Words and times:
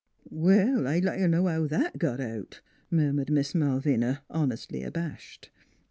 "Well, 0.31 0.87
I'd 0.87 1.03
like 1.05 1.19
t' 1.19 1.27
know 1.27 1.45
how 1.45 1.67
that 1.67 1.99
got 1.99 2.19
out," 2.19 2.61
murmured 2.89 3.29
Miss 3.29 3.53
Malvina, 3.53 4.23
honestly 4.31 4.81
abashed. 4.81 5.51